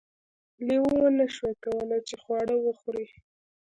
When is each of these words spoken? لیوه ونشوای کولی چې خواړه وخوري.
لیوه 0.67 0.93
ونشوای 0.99 1.55
کولی 1.63 1.99
چې 2.07 2.15
خواړه 2.21 2.55
وخوري. 2.59 3.05